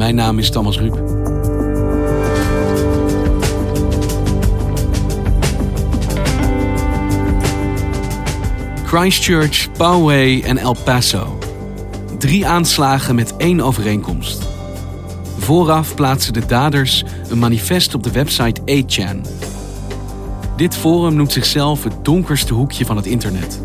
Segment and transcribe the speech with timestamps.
[0.00, 1.02] Mijn naam is Thomas Ruip.
[8.86, 11.38] Christchurch, Poway en El Paso.
[12.18, 14.48] Drie aanslagen met één overeenkomst.
[15.38, 19.20] Vooraf plaatsen de daders een manifest op de website 8chan.
[20.56, 23.60] Dit forum noemt zichzelf het donkerste hoekje van het internet.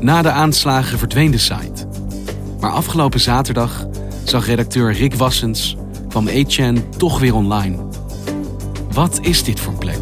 [0.00, 1.86] Na de aanslagen verdween de site.
[2.60, 3.86] Maar afgelopen zaterdag
[4.30, 5.76] zag redacteur Rick Wassens
[6.08, 7.76] van 8chan toch weer online.
[8.92, 9.98] Wat is dit voor plek?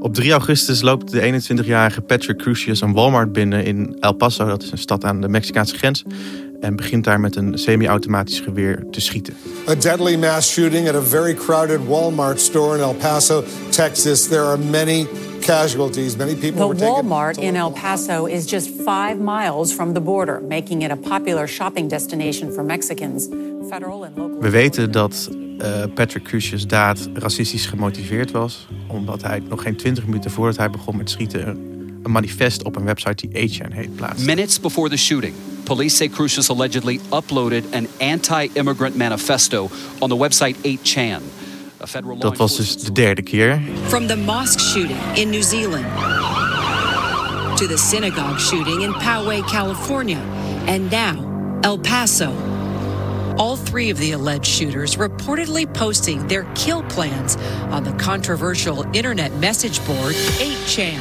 [0.00, 4.46] Op 3 augustus loopt de 21-jarige Patrick Crucius een Walmart binnen in El Paso.
[4.46, 6.04] Dat is een stad aan de Mexicaanse grens.
[6.62, 9.34] En begint daar met een semi-automatisch geweer te schieten.
[9.68, 14.28] A deadly mass shooting at a very crowded Walmart store in El Paso, Texas.
[14.28, 15.06] There are many
[15.40, 16.16] casualties.
[16.16, 16.94] Many people The were taken.
[16.94, 21.48] Walmart in El Paso is just five miles from the border, making it a popular
[21.48, 23.28] shopping destination for Mexicans.
[23.68, 24.40] Federal and local.
[24.40, 28.66] We weten dat eh, Patrick Crucius daad racistisch gemotiveerd was.
[28.86, 31.46] Omdat hij nog geen 20 minuten voordat hij begon met schieten...
[32.02, 34.24] een manifest op een website die 8chan heet plaatste.
[34.24, 35.34] Minutes before the shooting,
[35.64, 41.22] police say Crucius allegedly uploaded an anti-immigrant manifesto on the website 8chan.
[41.80, 43.62] A federal Dat was dus de derde keer.
[43.88, 45.86] From the mosque shooting in New Zealand
[47.56, 50.20] to the synagogue shooting in Poway, California,
[50.66, 52.32] and now El Paso.
[53.36, 57.36] All three of the alleged shooters reportedly posting their kill plans
[57.70, 60.98] on the controversial internet message board 8chan.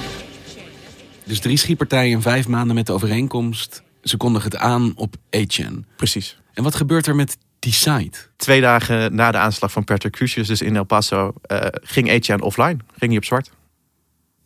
[1.24, 3.84] Dus drie schietpartijen in vijf maanden met de overeenkomst.
[4.02, 5.96] Ze kondigen het aan op 8chan.
[5.96, 6.40] Precies.
[6.54, 8.20] En wat gebeurt er met die site?
[8.36, 12.78] Twee dagen na de aanslag van Crucius, dus in El Paso, eh, ging 8chan offline.
[12.98, 13.52] Ging hij op zwart.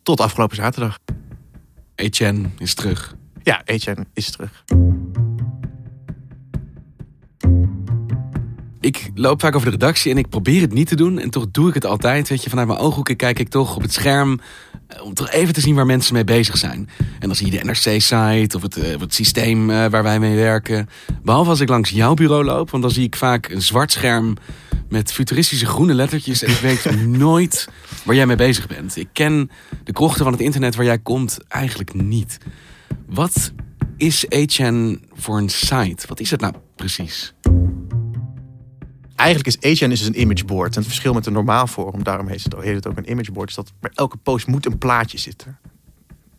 [0.02, 0.98] Tot afgelopen zaterdag.
[1.96, 3.14] 8chan is terug.
[3.42, 4.64] Ja, 8chan is terug.
[8.80, 11.18] Ik loop vaak over de redactie en ik probeer het niet te doen.
[11.18, 12.28] En toch doe ik het altijd.
[12.28, 14.40] Weet je, vanuit mijn ooghoeken kijk ik toch op het scherm.
[14.88, 16.88] Eh, Om toch even te zien waar mensen mee bezig zijn.
[17.18, 20.20] En dan zie je de NRC-site of het, eh, of het systeem eh, waar wij
[20.20, 20.88] mee werken.
[21.22, 22.70] Behalve als ik langs jouw bureau loop.
[22.70, 24.36] Want dan zie ik vaak een zwart scherm
[24.88, 26.42] met futuristische groene lettertjes.
[26.42, 27.68] En ik weet nooit
[28.04, 28.96] waar jij mee bezig bent.
[28.96, 29.50] Ik ken
[29.84, 32.38] de krochten van het internet waar jij komt eigenlijk niet.
[33.06, 33.52] Wat
[33.96, 36.06] is 8chan voor een site?
[36.06, 37.34] Wat is het nou precies?
[39.16, 40.72] Eigenlijk is 8chan is dus een imageboard.
[40.72, 43.48] En het verschil met een normaal forum, daarom heet het, heet het ook een imageboard,
[43.48, 45.58] is dat bij elke post moet een plaatje zitten.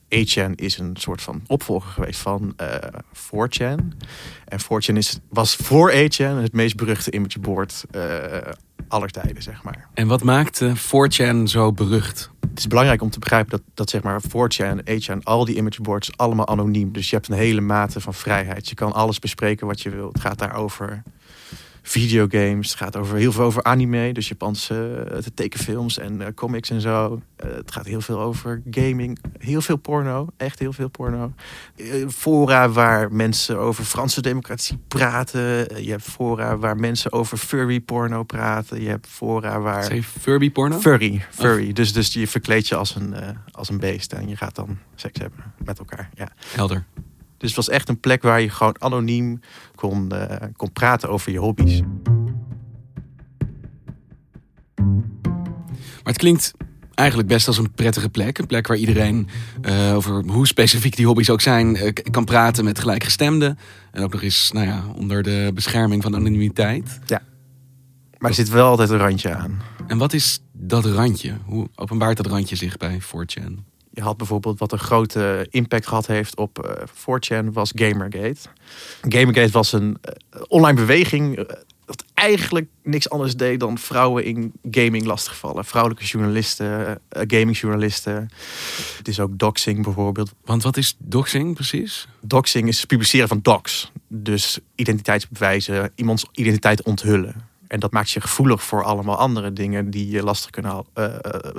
[0.09, 2.75] 8chan is een soort van opvolger geweest van eh
[3.13, 3.97] 4chan.
[4.45, 8.51] En 4chan is, was voor 8chan het meest beruchte imageboard eh
[8.87, 9.87] aller tijden, zeg maar.
[9.93, 12.31] En wat maakt eh, 4chan zo berucht?
[12.49, 16.17] Het is belangrijk om te begrijpen dat, dat zeg maar 4chan, 8chan, al die imageboards
[16.17, 16.91] allemaal anoniem.
[16.91, 18.69] Dus je hebt een hele mate van vrijheid.
[18.69, 20.13] Je kan alles bespreken wat je wilt.
[20.13, 21.03] Het gaat daar over
[21.89, 22.69] videogames.
[22.69, 26.81] Het gaat over, heel veel over anime, dus Japanse uh, tekenfilms en eh, comics en
[26.81, 27.21] zo.
[27.35, 29.19] Eh, het gaat heel veel over gaming.
[29.37, 31.33] Heel veel porno, echt heel veel porno.
[31.75, 35.83] Eh, fora waar mensen over Franse democratie praten.
[35.83, 38.81] je hebt fora waar mensen over furry porno praten.
[38.81, 39.83] Je hebt fora waar...
[39.83, 40.79] Zeg Furby porno?
[40.79, 41.73] Furry, furry.
[41.73, 44.77] Dus, dus je verkleed je als een, eh, als een beest en je gaat dan
[44.95, 46.09] seks hebben met elkaar.
[46.13, 46.27] Ja.
[46.55, 46.85] Helder.
[47.37, 49.39] Dus het was echt een plek waar je gewoon anoniem
[49.75, 51.81] kon, eh, kon praten over je hobby's.
[56.03, 56.53] Maar het klinkt
[56.93, 58.37] eigenlijk best als een prettige plek.
[58.37, 59.27] Een plek waar iedereen
[59.61, 61.75] eh, over hoe specifiek die hobby's ook zijn...
[61.75, 63.57] eh, kan praten met gelijkgestemden.
[63.91, 66.99] En ook nog eens nou ja, onder de bescherming van anonimiteit.
[67.05, 67.21] Ja.
[68.17, 69.61] Maar er zit wel altijd een randje aan.
[69.87, 71.37] En wat is dat randje?
[71.45, 73.76] Hoe openbaart dat randje zich bij 4chan?
[73.97, 78.49] Je had bijvoorbeeld wat een grote impact gehad heeft op eh 4chan was Gamergate.
[79.01, 81.45] Gamergate was een eh, online beweging eh,
[81.85, 85.65] dat eigenlijk niks anders deed dan vrouwen in gaming lastigvallen.
[85.65, 88.29] Vrouwelijke journalisten, eh, gamingjournalisten.
[88.97, 90.33] Het is ook doxing bijvoorbeeld.
[90.45, 92.07] Want wat is doxing precies?
[92.21, 93.91] Doxing is publiceren van docs.
[94.07, 97.47] Dus identiteitsbewijzen, iemands identiteit onthullen.
[97.67, 101.05] En dat maakt je gevoelig voor allemaal andere dingen die, je lastig kunnen, eh,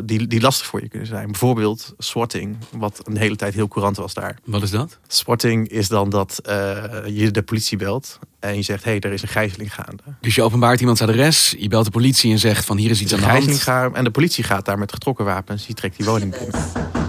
[0.04, 1.26] die, die lastig voor je kunnen zijn.
[1.26, 4.38] Bijvoorbeeld swatting, wat een hele tijd heel courant was daar.
[4.44, 4.98] Wat is dat?
[5.06, 9.12] Swatting is dan dat eh, je de politie belt en je zegt: hé, hey, er
[9.12, 10.02] is een gijzeling gaande.
[10.20, 13.14] Dus je openbaart iemands adres, je belt de politie en zegt van hier is iets
[13.14, 13.94] aan de hand.
[13.96, 15.66] en de politie gaat daar met getrokken wapens.
[15.66, 17.07] Die trekt die woning binnen.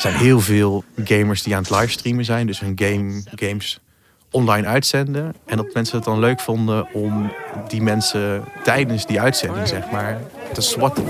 [0.00, 3.80] Er zijn heel veel gamers die aan het livestreamen zijn, dus hun game, games
[4.30, 5.34] online uitzenden.
[5.46, 7.32] En dat mensen het dan leuk vonden om
[7.68, 10.20] die mensen tijdens die uitzending, zeg maar,
[10.52, 11.04] te swatten.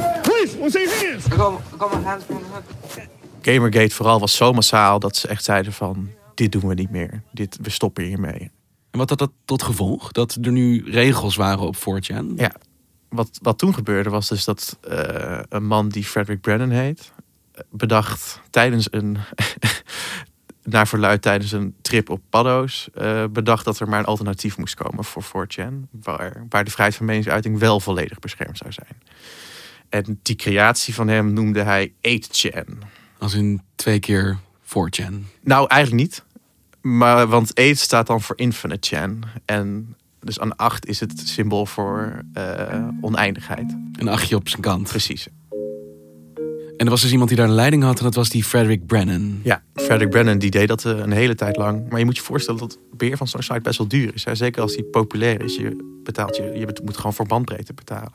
[3.43, 7.23] Gamergate vooral was zo massaal dat ze echt zeiden van, dit doen we niet meer.
[7.33, 8.51] Dit, we stoppen hiermee.
[8.91, 10.13] En wat had dat tot gevolg?
[10.13, 12.25] Dat er nu regels waren op 4chan?
[12.37, 12.53] Ja,
[13.09, 17.13] wat, wat toen gebeurde was dus dat eh, een man die Frederick Brennan heet,
[17.71, 19.19] bedacht tijdens een,
[20.63, 24.75] naar verluid tijdens een trip op paddo's, eh, bedacht dat er maar een alternatief moest
[24.75, 29.03] komen voor 4chan, waar, waar de vrijheid van meningsuiting wel volledig beschermd zou zijn.
[29.89, 32.79] En die creatie van hem noemde hij 8chan.
[33.19, 35.15] Als in twee keer 4chan.
[35.41, 36.25] Nou, eigenlijk niet.
[36.81, 39.25] Maar, want 8 staat dan voor Infinite Chan.
[39.45, 43.77] En dus aan 8 is het symbool voor eh, oneindigheid.
[43.93, 44.89] Een achtje op zijn kant.
[44.89, 45.29] Precies.
[46.81, 48.87] En er was dus iemand die daar de leiding had en dat was die Frederick
[48.87, 49.41] Brennan.
[49.43, 51.89] Ja, Frederick Brennan die deed dat eh, een hele tijd lang.
[51.91, 54.25] Maar je moet je voorstellen dat beheer van zo'n site best wel duur is.
[54.25, 54.35] Hè?
[54.35, 55.57] Zeker als die populair is.
[55.57, 58.13] Je, betaalt je, je moet gewoon voor bandbreedte betalen.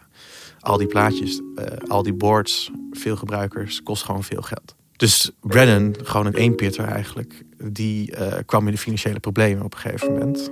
[0.60, 4.76] Al die plaatjes, eh, al die boards, veel gebruikers, kost gewoon veel geld.
[4.96, 9.80] Dus Brennan, gewoon een eenpitter eigenlijk, die eh, kwam in de financiële problemen op een
[9.80, 10.50] gegeven moment.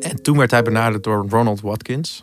[0.00, 2.22] En toen werd hij benaderd door Ronald Watkins.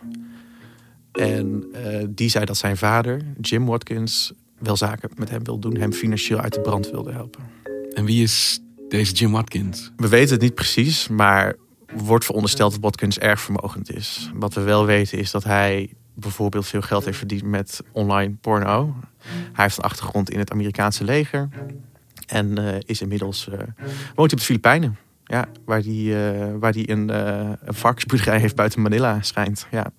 [1.11, 1.63] En
[2.09, 4.33] die zei dat zijn vader, Jim Watkins,
[4.65, 7.43] wel zaken met hem wil doen, hem financieel uit de brand wilde helpen.
[7.93, 8.59] En wie is
[8.89, 9.91] deze Jim Watkins?
[9.95, 11.55] We weten het niet precies, maar
[12.03, 14.31] wordt verondersteld dat Watkins erg vermogend is.
[14.33, 18.95] Wat we wel weten is dat hij bijvoorbeeld veel geld heeft verdiend met online porno.
[19.53, 21.49] Hij heeft een achtergrond in het Amerikaanse leger.
[22.27, 23.59] En eh, is inmiddels eh,
[24.15, 24.97] woont op de Filipijnen.
[25.23, 29.67] Ja, waar hij, eh, waar hij een, eh een varkensboerderij heeft buiten Manila schijnt.
[29.71, 29.91] Ja.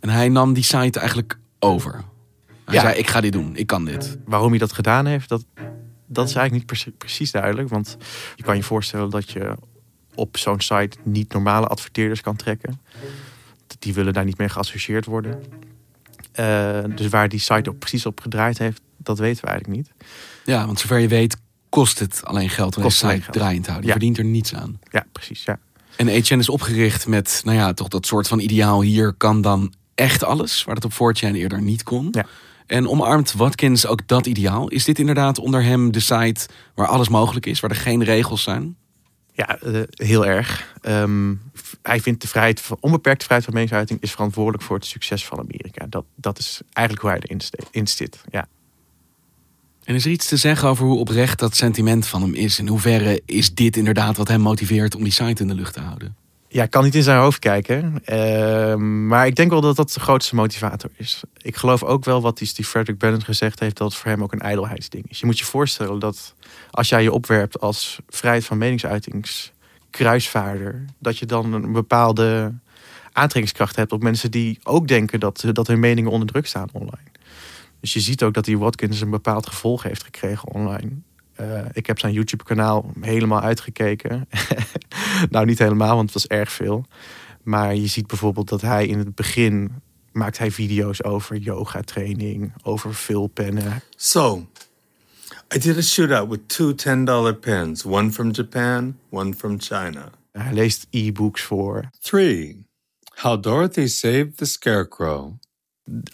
[0.00, 2.04] En hij nam die site eigenlijk over.
[2.74, 2.88] Hij Ja.
[2.90, 4.18] zei, ik ga dit doen, ik kan dit.
[4.24, 5.44] Waarom hij dat gedaan heeft, dat,
[6.06, 7.68] dat is eigenlijk niet precie- precies duidelijk.
[7.68, 7.96] Want
[8.36, 9.54] je kan je voorstellen dat je
[10.14, 12.80] op zo'n site niet normale adverteerders kan trekken.
[13.78, 15.42] Die willen daar niet mee geassocieerd worden.
[16.32, 19.92] Eh, dus waar die site ook precies op gedraaid heeft, dat weten we eigenlijk niet.
[20.44, 21.36] Ja, want zover je weet
[21.68, 23.32] kost het alleen geld om een site geld.
[23.32, 23.90] draaiend te houden.
[23.90, 24.00] Je Ja.
[24.00, 24.78] verdient er niets aan.
[24.90, 25.44] Ja, precies.
[25.44, 25.58] Ja.
[25.96, 28.82] En HN is opgericht met, nou ja, toch dat soort van ideaal.
[28.82, 32.08] Hier kan dan echt alles, waar dat op 4chan eerder niet kon.
[32.10, 32.26] Ja.
[32.66, 34.68] En omarmt Watkins ook dat ideaal?
[34.68, 38.42] Is dit inderdaad onder hem de site waar alles mogelijk is, waar er geen regels
[38.42, 38.76] zijn?
[39.32, 40.74] Ja, eh, heel erg.
[40.80, 41.34] Ehm,
[41.82, 45.38] hij vindt de vrijheid van, onbeperkte vrijheid van meningsuiting is verantwoordelijk voor het succes van
[45.38, 45.86] Amerika.
[45.88, 47.40] Dat, dat is eigenlijk hoe hij
[47.70, 48.20] erin zit.
[48.30, 48.48] Ja.
[49.84, 52.58] En is er iets te zeggen over hoe oprecht dat sentiment van hem is?
[52.58, 55.80] In hoeverre is dit inderdaad wat hem motiveert om die site in de lucht te
[55.80, 56.16] houden?
[56.54, 58.04] Ja, kan niet in zijn hoofd kijken.
[58.04, 61.22] Ehm, maar ik denk wel dat dat de grootste motivator is.
[61.36, 63.76] Ik geloof ook wel wat die Frederick Brennan gezegd heeft...
[63.76, 65.20] dat het voor hem ook een ijdelheidsding is.
[65.20, 66.34] Je moet je voorstellen dat
[66.70, 70.84] als jij je opwerpt als vrijheid van meningsuitingskruisvaarder...
[70.98, 72.54] dat je dan een bepaalde
[73.12, 75.20] aantrekkingskracht hebt op mensen die ook denken...
[75.20, 77.10] dat, dat hun meningen onder druk staan online.
[77.80, 81.02] Dus je ziet ook dat die Watkins een bepaald gevolg heeft gekregen online.
[81.34, 84.28] Eh, ik heb zijn YouTube-kanaal helemaal uitgekeken.
[85.30, 86.84] nou, niet helemaal, want het was erg veel.
[87.42, 92.52] Maar je ziet bijvoorbeeld dat hij in het begin maakt hij video's over yoga training,
[92.62, 93.82] over vulpennen.
[93.96, 94.46] So,
[95.54, 100.10] I did a shootout with two $10 pens, one from Japan, one from China.
[100.32, 101.90] Hij leest e-books voor.
[102.00, 102.66] Three,
[103.14, 105.32] how Dorothy saved the scarecrow.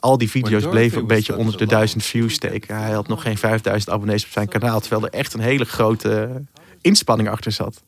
[0.00, 2.76] Al die video's bleven een beetje onder de a duizend views steken.
[2.76, 6.42] Hij had nog geen 5000 abonnees op zijn kanaal, terwijl er echt een hele grote
[6.80, 7.82] inspanning achter zat.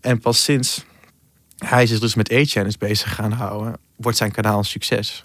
[0.00, 0.84] En pas sinds
[1.58, 5.24] hij zich dus met A-Chan is bezig gaan houden, wordt zijn kanaal een succes.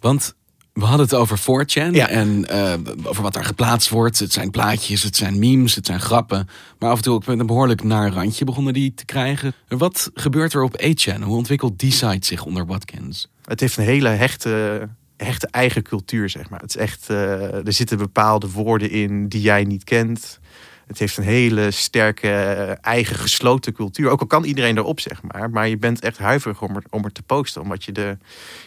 [0.00, 0.34] Want
[0.72, 2.08] we hadden het over 4chan Ja.
[2.08, 2.72] en eh,
[3.04, 4.18] over wat daar geplaatst wordt.
[4.18, 6.48] Het zijn plaatjes, het zijn memes, het zijn grappen.
[6.78, 9.54] Maar af en toe ook met een behoorlijk naar randje begonnen die te krijgen.
[9.68, 11.20] Wat gebeurt er op 8chan?
[11.22, 13.28] Hoe ontwikkelt die site zich onder Watkins?
[13.44, 14.88] Het heeft een hele hechte,
[15.24, 16.60] hechte eigen cultuur, zeg maar.
[16.60, 20.40] Het is echt, eh, er zitten bepaalde woorden in die jij niet kent.
[20.86, 24.10] Het heeft een hele sterke eh, eigen gesloten cultuur.
[24.10, 25.50] Ook al kan iedereen erop, zeg maar.
[25.50, 27.62] Maar je bent echt huiverig om er, om er te posten.
[27.62, 28.16] Omdat je, de,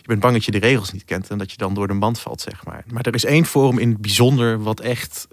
[0.01, 1.29] je bent bang dat je de regels niet kent.
[1.29, 2.83] En dat je dan door de mand valt, zeg maar.
[2.87, 5.27] Maar er is één forum in het bijzonder wat echt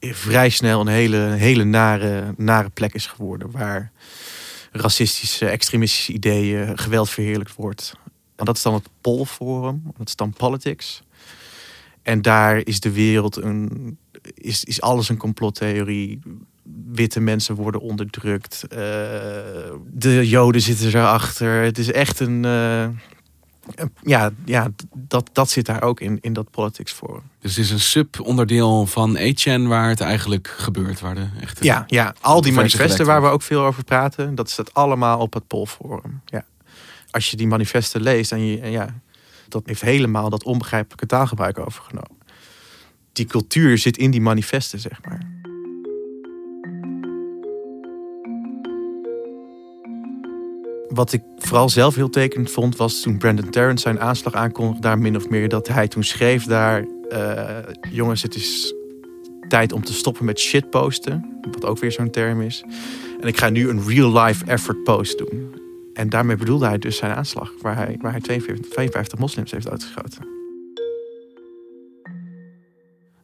[0.00, 3.50] vrij snel een hele, hele nare, nare plek is geworden.
[3.50, 3.92] Waar
[4.72, 7.94] racistische, extremistische ideeën, geweld verheerlijkt wordt.
[8.36, 11.02] En dat is dan het Polforum, dat is dan Politics.
[12.02, 13.98] En daar is de wereld een,
[14.34, 16.20] is, is alles een complottheorie.
[16.86, 18.62] Witte mensen worden onderdrukt.
[18.64, 18.78] Uh,
[19.92, 21.62] de Joden zitten erachter.
[21.62, 22.44] Het is echt een.
[22.44, 22.86] Uh,
[24.02, 27.22] ja, ja dat, dat zit daar ook in, in dat Politics Forum.
[27.40, 31.00] Dus het is een sub-onderdeel van 8chan waar het eigenlijk gebeurt.
[31.00, 34.50] Waar de echte ja, ja, al die manifesten waar we ook veel over praten, dat
[34.50, 36.20] staat allemaal op het Polforum.
[36.24, 36.44] Ja.
[37.10, 39.00] Als je die manifesten leest en je, ja,
[39.48, 42.18] dat heeft helemaal dat onbegrijpelijke taalgebruik overgenomen.
[43.12, 45.34] Die cultuur zit in die manifesten, zeg maar.
[50.88, 54.98] Wat ik vooral zelf heel tekenend vond, was toen Brandon Tarrant zijn aanslag aankondigde, daar
[54.98, 57.58] min of meer dat hij toen schreef daar: uh,
[57.90, 58.74] jongens, het is
[59.48, 62.64] tijd om te stoppen met shitposten, wat ook weer zo'n term is.
[63.20, 65.64] En ik ga nu een real-life effort post doen.
[65.96, 69.70] En daarmee bedoelde hij dus zijn aanslag, waar hij, waar hij 52, 52 moslims heeft
[69.70, 70.26] uitgeschoten.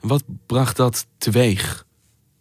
[0.00, 1.84] Wat bracht dat teweeg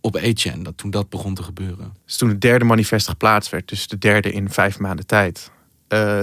[0.02, 1.94] op 8chan, dat toen dat begon te gebeuren?
[2.06, 5.52] Dus toen het derde manifest geplaatst werd, dus de derde in vijf maanden tijd.
[5.90, 6.20] Uh,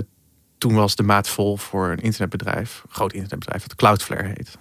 [0.59, 4.59] toen was de maat vol voor een internetbedrijf, een groot internetbedrijf, dat Cloudflare heet.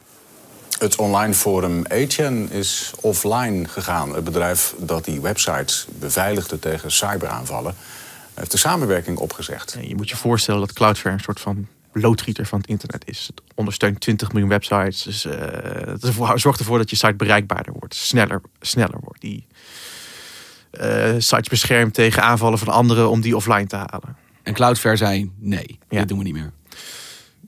[0.80, 4.16] Het online forum 8chan is offline gegaan.
[4.16, 7.76] Het bedrijf dat die websites beveiligde tegen cyberaanvallen
[8.40, 9.78] heeft de samenwerking opgezegd.
[9.82, 13.28] Je moet je voorstellen dat Cloudflare een soort van loodgieter van het internet is.
[13.28, 15.04] Het ondersteunt 20 miljoen websites.
[15.04, 15.34] Dus, uh,
[16.02, 19.22] het zorgt ervoor dat je site bereikbaarder wordt, sneller, sneller wordt.
[19.22, 19.48] Die
[20.72, 24.16] uh, sites beschermt tegen aanvallen van anderen om die offline te halen.
[24.44, 26.00] En Cloudflare zei nee, ja.
[26.00, 26.52] dit doen we niet meer.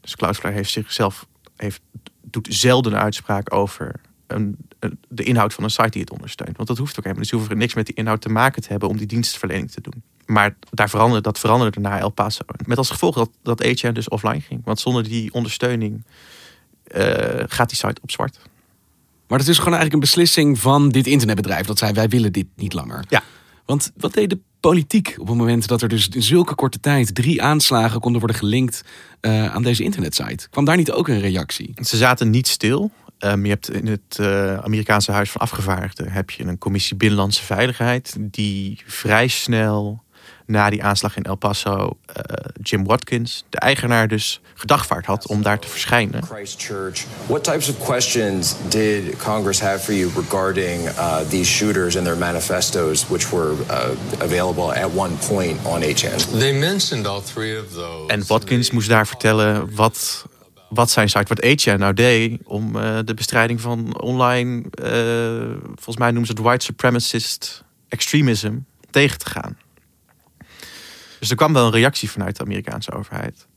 [0.01, 1.81] Dus Cloudflare heeft zichzelf heeft,
[2.21, 3.95] doet zelden een uitspraak over
[4.27, 4.57] een,
[5.07, 6.55] de inhoud van een site die het ondersteunt.
[6.55, 7.21] Want dat hoeft ook helemaal.
[7.21, 9.81] Dus je hoeft niks met die inhoud te maken te hebben om die dienstverlening te
[9.81, 10.03] doen.
[10.29, 12.41] Maar daar veranderde, dat veranderde na El Paso.
[12.65, 13.57] Met als gevolg dat, dat
[13.93, 14.61] dus offline ging.
[14.63, 16.03] Want zonder die ondersteuning
[16.95, 17.03] uh,
[17.47, 18.39] gaat die site op zwart.
[19.27, 21.65] Maar dat is gewoon eigenlijk een beslissing van dit internetbedrijf.
[21.65, 23.05] Dat zei wij willen dit niet langer.
[23.09, 23.23] Ja.
[23.65, 27.15] Want wat deed de politiek op het moment dat er dus in zulke korte tijd
[27.15, 28.83] drie aanslagen konden worden gelinkt
[29.21, 30.49] uh, aan deze internetsite?
[30.49, 31.73] Kwam daar niet ook een reactie?
[31.81, 32.91] Ze zaten niet stil.
[33.19, 37.43] Um, je hebt in het uh, Amerikaanse Huis van Afgevaardigden heb je een commissie Binnenlandse
[37.43, 40.03] Veiligheid die vrij snel
[40.49, 42.23] na die aanslag in El Paso uh,
[42.61, 46.23] Jim Watkins, de eigenaar dus, gedagvaard had om daar te verschijnen.
[46.23, 47.05] Christchurch.
[47.25, 52.17] What types of questions did Congress have for you regarding uh, these shooters and their
[52.17, 53.89] manifestos, which were uh,
[54.19, 56.37] available at one point on HN?
[56.37, 58.07] They mentioned all three of those.
[58.07, 60.25] En Watkins moest daar vertellen wat
[60.69, 65.97] wat zijn site, wat HN nou deed om uh, de bestrijding van online, uh, volgens
[65.97, 68.53] mij noemen ze het white supremacist extremism,
[68.89, 69.57] tegen te gaan.
[71.19, 73.47] Dus er kwam wel een reactie vanuit de Amerikaanse overheid.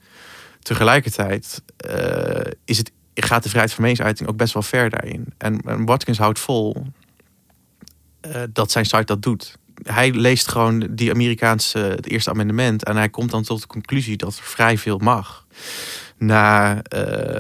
[0.61, 5.35] Tegelijkertijd uh, is het, gaat de vrijheid van meningsuiting ook best wel ver daarin.
[5.39, 6.87] En, en Watkins houdt vol
[8.53, 9.59] dat zijn site dat doet.
[9.83, 14.17] Hij leest gewoon die Amerikaanse, het eerste amendement en hij komt dan tot de conclusie
[14.17, 15.47] dat er vrij veel mag
[16.19, 16.81] na uh,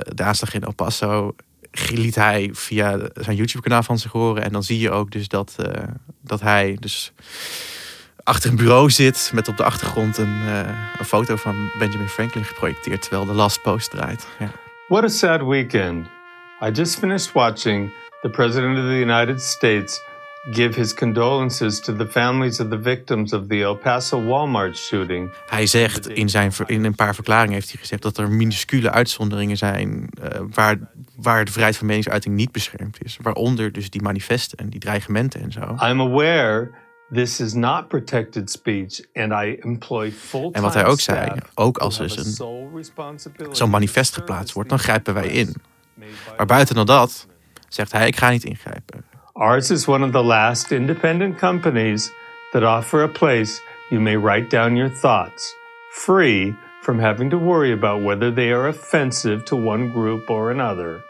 [0.08, 1.34] de aanslag in El Paso
[1.90, 4.42] liet hij via zijn YouTube-kanaal van zich horen.
[4.42, 5.56] En dan zie je ook dus dat,
[6.20, 7.12] dat hij dus
[8.24, 10.58] achter een bureau zit met op de achtergrond een, uh,
[10.98, 14.26] een foto van Benjamin Franklin geprojecteerd terwijl de last post draait.
[14.38, 14.50] Ja.
[14.88, 16.06] What a sad weekend.
[16.62, 20.00] I just finished watching the President of the United States
[20.50, 25.30] give his condolences to the families of the victims of the El Paso Walmart shooting.
[25.46, 29.56] Hij zegt in, zijn, in een paar verklaringen heeft hij gezegd dat er minuscule uitzonderingen
[29.56, 30.78] zijn uh, waar,
[31.16, 33.18] waar de vrijheid van meningsuiting niet beschermd is.
[33.20, 35.60] Waaronder dus die manifesten en die dreigementen en zo.
[35.60, 36.70] I'm aware
[37.12, 41.78] this is not protected speech and I employ full-time En wat hij ook zei, ook
[41.78, 42.10] als er
[43.50, 45.54] zo'n manifest geplaatst wordt, dan grijpen wij in.
[46.36, 47.26] Maar buiten dan dat
[47.68, 49.04] zegt hij, ik ga niet ingrijpen.
[49.32, 52.10] Ours is one of the last independent companies
[52.52, 55.56] that offer a place you may write down your thoughts,
[55.90, 61.02] free from having to worry about whether they are offensive to one group or another.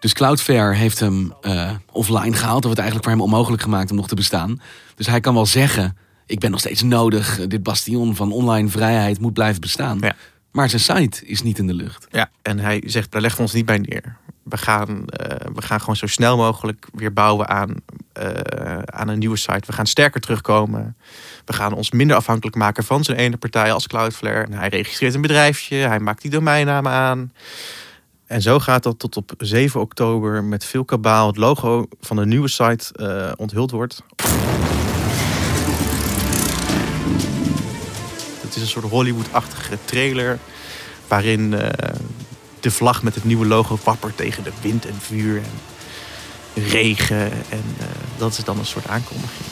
[0.00, 3.96] Dus Cloudflare heeft hem uh, offline gehaald, of het eigenlijk voor hem onmogelijk gemaakt om
[3.96, 4.60] nog te bestaan.
[4.94, 7.46] Dus hij kan wel zeggen: Ik ben nog steeds nodig.
[7.46, 9.98] Dit bastion van online vrijheid moet blijven bestaan.
[10.00, 10.14] Ja.
[10.52, 12.06] Maar zijn site is niet in de lucht.
[12.10, 14.16] Ja, en hij zegt, daar leggen we ons niet bij neer.
[14.42, 17.74] We gaan, eh, we gaan gewoon zo snel mogelijk weer bouwen aan,
[18.12, 19.62] eh, aan een nieuwe site.
[19.66, 20.96] We gaan sterker terugkomen.
[21.44, 24.44] We gaan ons minder afhankelijk maken van zijn ene partij als Cloudflare.
[24.44, 27.32] En hij registreert een bedrijfje, hij maakt die domeinnamen aan.
[28.28, 32.26] En zo gaat dat tot op 7 oktober met veel kabaal het logo van de
[32.26, 34.02] nieuwe site uh, onthuld wordt.
[38.40, 40.38] Het is een soort Hollywood-achtige trailer
[41.06, 41.68] waarin uh,
[42.60, 47.30] de vlag met het nieuwe logo wappert tegen de wind en vuur en regen.
[47.30, 47.86] En uh,
[48.18, 49.46] dat is dan een soort aankondiging.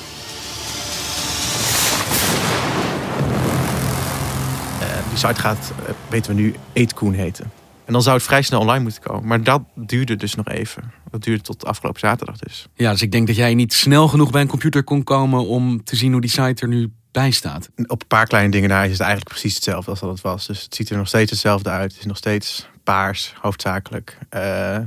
[5.08, 5.72] die site gaat,
[6.08, 7.52] weten we nu, Eetkoen heten.
[7.86, 9.26] En dan zou het vrij snel online moeten komen.
[9.26, 10.92] Maar dat duurde dus nog even.
[11.10, 12.68] Dat duurde tot afgelopen zaterdag dus.
[12.74, 15.84] Ja, dus ik denk dat jij niet snel genoeg bij een computer kon komen om
[15.84, 17.70] te zien hoe die site er nu bij staat.
[17.86, 20.46] Op een paar kleine dingen na is het eigenlijk precies hetzelfde als dat het was.
[20.46, 21.90] Dus het ziet er nog steeds hetzelfde uit.
[21.90, 24.18] Het is nog steeds paars, hoofdzakelijk.
[24.20, 24.40] Uh,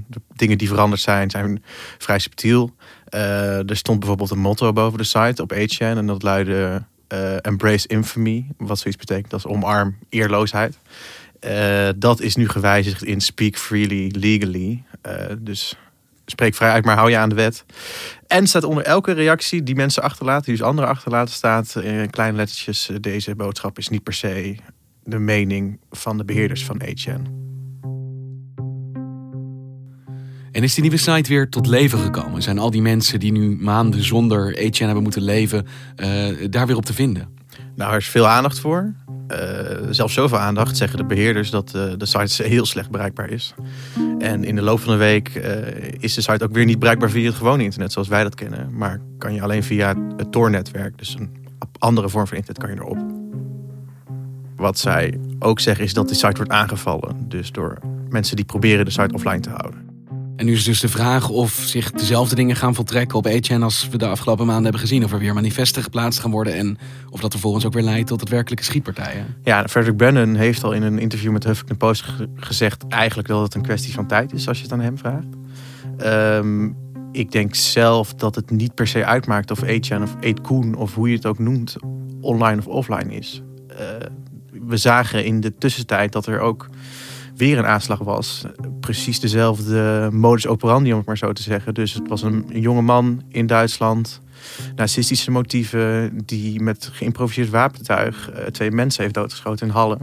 [0.08, 1.64] de dingen die veranderd zijn, zijn
[1.98, 2.76] vrij subtiel.
[3.14, 5.98] Uh, er stond bijvoorbeeld een motto boven de site op 8chan.
[5.98, 8.48] En dat luidde uh, Embrace Infamy.
[8.58, 10.78] Wat zoiets betekent als omarm eerloosheid.
[11.46, 14.84] Uh, dat is nu gewijzigd in Speak Freely Legally.
[15.08, 15.76] Uh, dus
[16.26, 17.66] spreek vrij uit, maar hou je aan de wet.
[18.28, 22.38] En staat onder elke reactie die mensen achterlaten, die dus anderen achterlaten, staat in kleine
[22.38, 24.56] lettertjes: deze boodschap is niet per se
[25.04, 27.48] de mening van de beheerders van 8chan.
[30.52, 32.42] En is die nieuwe site weer tot leven gekomen?
[32.42, 36.76] Zijn al die mensen die nu maanden zonder 8chan hebben moeten leven, uh, daar weer
[36.76, 37.38] op te vinden?
[37.76, 38.94] Nou, er is veel aandacht voor.
[39.32, 43.54] Uh, zelfs zoveel aandacht zeggen de beheerders dat uh, de site heel slecht bereikbaar is.
[44.20, 45.44] En in de loop van de week uh,
[46.00, 48.78] is de site ook weer niet bereikbaar via het gewone internet zoals wij dat kennen.
[48.78, 51.48] Maar kan je alleen via het Tor-netwerk, dus een
[51.80, 52.98] andere vorm van internet, kan je erop.
[54.56, 57.16] Wat zij ook zeggen is dat die site wordt aangevallen.
[57.28, 57.78] Dus door
[58.10, 59.89] mensen die proberen de site offline te houden.
[60.40, 63.88] En nu is dus de vraag of zich dezelfde dingen gaan voltrekken op 8chan als
[63.92, 65.04] we de afgelopen maanden hebben gezien.
[65.04, 66.78] Of er weer manifesten geplaatst gaan worden en
[67.10, 69.26] of dat vervolgens ook weer leidt tot het werkelijke schietpartijen.
[69.44, 73.54] Ja, Frederick Brennan heeft al in een interview met Huffington Post gezegd eigenlijk dat het
[73.56, 75.28] een kwestie van tijd is als je het aan hem vraagt.
[76.04, 76.76] Um,
[77.12, 81.10] ik denk zelf dat het niet per se uitmaakt of 8chan of 8koen of hoe
[81.10, 81.76] je het ook noemt,
[82.22, 83.42] online of offline is.
[83.72, 83.78] Uh,
[84.68, 86.70] we zagen in de tussentijd dat er ook
[87.40, 88.46] weer een aanslag was.
[88.80, 91.74] Precies dezelfde modus operandi, om het maar zo te zeggen.
[91.74, 94.22] Dus het was een, jonge man in Duitsland.
[94.76, 99.98] Nazistische motieven die met geïmproviseerd wapentuig uh, twee mensen heeft doodgeschoten in Halle.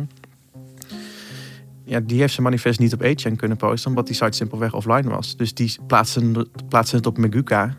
[1.85, 5.09] Ja, die heeft zijn manifest niet op 8chan kunnen posten, omdat die site simpelweg offline
[5.09, 5.37] was.
[5.37, 6.49] Dus die plaatsen,
[6.91, 7.77] het op Meguka.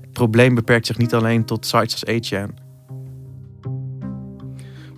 [0.00, 2.65] Het probleem beperkt zich niet alleen tot sites als 8chan.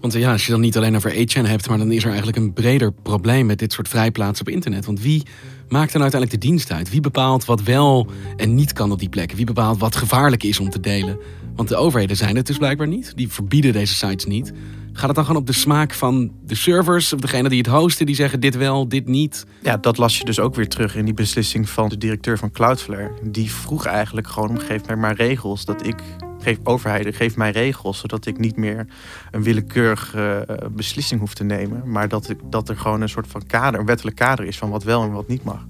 [0.00, 2.38] Want ja, als je dan niet alleen over 8chan hebt, maar dan is er eigenlijk
[2.38, 4.86] een breder probleem met dit soort vrijplaatsen op internet.
[4.86, 5.22] Want wie
[5.68, 6.90] maakt dan uiteindelijk de dienst uit?
[6.90, 8.06] Wie bepaalt wat wel
[8.36, 9.36] en niet kan op die plekken?
[9.36, 11.18] Wie bepaalt wat gevaarlijk is om te delen?
[11.56, 13.12] Want de overheden zijn het dus blijkbaar niet.
[13.16, 14.52] Die verbieden deze sites niet.
[14.92, 18.06] Gaat het dan gewoon op de smaak van de servers of degene die het hosten,
[18.06, 19.44] die zeggen dit wel, dit niet?
[19.62, 22.50] Ja, dat las je dus ook weer terug in die beslissing van de directeur van
[22.50, 23.10] Cloudflare.
[23.22, 25.96] Die vroeg eigenlijk gewoon, geef mij maar regels dat ik
[26.38, 28.86] geef overheden, geef mij regels, zodat ik niet meer
[29.30, 33.26] een willekeurige uh, beslissing hoef te nemen, maar dat, ik, dat er gewoon een soort
[33.26, 35.66] van kader, een wettelijk kader is van wat wel en wat niet mag.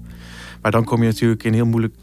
[0.61, 1.95] Maar dan kom je natuurlijk in heel moeilijk,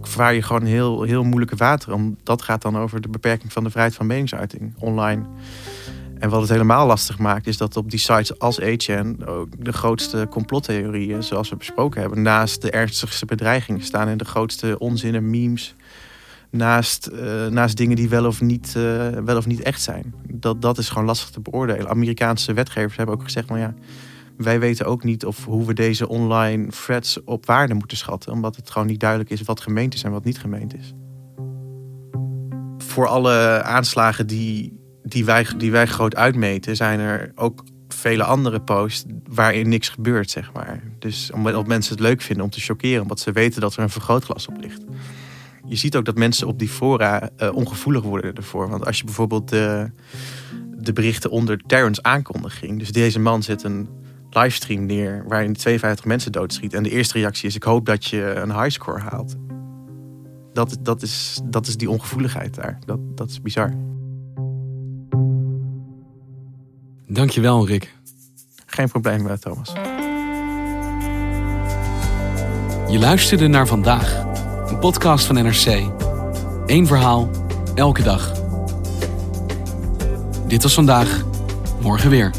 [0.00, 1.92] vaar je gewoon heel, heel moeilijke water.
[1.92, 5.26] Om, dat gaat dan over de beperking van de vrijheid van meningsuiting online.
[6.18, 9.72] En wat het helemaal lastig maakt, is dat op die sites als 8chan ook de
[9.72, 15.30] grootste complottheorieën, zoals we besproken hebben, naast de ernstigste bedreigingen staan en de grootste onzinnen,
[15.30, 15.74] memes,
[16.54, 20.14] naast, uh, naast dingen die wel of, niet, uh, wel of niet echt zijn.
[20.32, 21.88] Dat, dat is gewoon lastig te beoordelen.
[21.88, 23.74] Amerikaanse wetgevers hebben ook gezegd: van ja,
[24.36, 28.56] wij weten ook niet of hoe we deze online threads op waarde moeten schatten, omdat
[28.56, 30.92] het gewoon niet duidelijk is wat gemeend is en wat niet gemeend is.
[32.78, 38.60] Voor alle aanslagen die, die, wij, die wij groot uitmeten, zijn er ook vele andere
[38.60, 40.82] posts waarin niks gebeurt, zeg maar.
[40.98, 43.90] Dus omdat mensen het leuk vinden om te chockeren, omdat ze weten dat er een
[43.90, 44.82] vergrootglas op ligt
[45.66, 48.68] je ziet ook dat mensen op die fora uh, ongevoelig worden ervoor.
[48.68, 49.90] Want als je bijvoorbeeld de,
[50.76, 52.78] de berichten onder Terrence aankondiging.
[52.78, 53.88] Dus deze man zet een
[54.30, 56.74] livestream neer waarin 52 mensen doodschiet.
[56.74, 59.34] En de eerste reactie is: Ik hoop dat je een highscore haalt.
[60.52, 62.78] Dat, dat, is, dat is die ongevoeligheid daar.
[62.84, 63.72] Dat, dat is bizar.
[67.06, 67.94] Dankjewel, Rick.
[68.66, 69.72] Geen probleem, eh, Thomas.
[72.88, 74.24] Je luisterde naar vandaag
[74.66, 75.90] een podcast van NRC.
[76.66, 77.30] Eén verhaal,
[77.74, 78.32] elke dag.
[80.46, 81.24] Dit was vandaag,
[81.80, 82.30] morgen weer.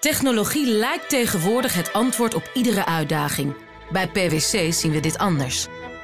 [0.00, 3.54] Technologie lijkt tegenwoordig het antwoord op iedere uitdaging.
[3.92, 5.66] Bij PwC zien we dit anders.